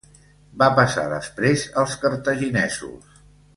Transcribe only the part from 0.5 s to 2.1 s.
Va passar després als